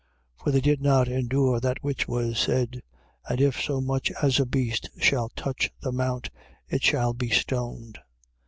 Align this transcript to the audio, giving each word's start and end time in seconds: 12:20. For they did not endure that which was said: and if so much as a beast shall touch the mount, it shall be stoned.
12:20. 0.39 0.43
For 0.43 0.49
they 0.51 0.61
did 0.61 0.81
not 0.81 1.07
endure 1.07 1.59
that 1.59 1.83
which 1.83 2.07
was 2.07 2.39
said: 2.39 2.81
and 3.29 3.39
if 3.39 3.61
so 3.61 3.79
much 3.79 4.09
as 4.23 4.39
a 4.39 4.47
beast 4.47 4.89
shall 4.99 5.29
touch 5.35 5.69
the 5.81 5.91
mount, 5.91 6.31
it 6.67 6.81
shall 6.81 7.13
be 7.13 7.29
stoned. 7.29 7.99